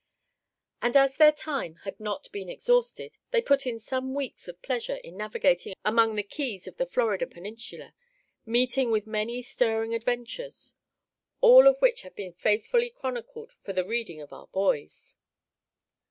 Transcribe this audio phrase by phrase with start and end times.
[0.81, 4.95] And as their time had not been exhausted, they put in some weeks of pleasure
[4.95, 7.93] in navigating among the Keys of the Florida peninsula,
[8.43, 10.73] meeting with many stirring adventures,
[11.39, 15.13] all of which have been faithfully chronicled for the reading of our boys.